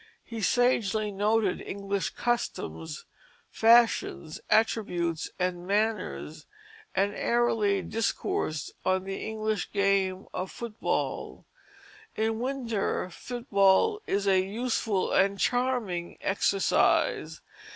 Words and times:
He 0.23 0.41
sagely 0.41 1.11
noted 1.11 1.61
English 1.61 2.09
customs, 2.15 3.05
fashions, 3.51 4.41
attributes, 4.49 5.29
and 5.37 5.67
manners; 5.67 6.47
and 6.95 7.13
airily 7.13 7.83
discoursed 7.83 8.71
on 8.83 9.03
the 9.03 9.23
English 9.23 9.71
game 9.71 10.25
of 10.33 10.49
football: 10.49 11.45
"In 12.15 12.39
winter 12.39 13.11
football 13.11 14.01
is 14.07 14.25
a 14.27 14.41
useful 14.41 15.11
and 15.13 15.37
charming 15.39 16.17
exercise. 16.19 17.39